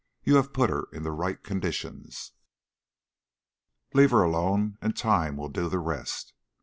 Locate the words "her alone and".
4.09-4.97